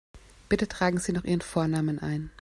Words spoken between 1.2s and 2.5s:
Ihren Vornamen ein.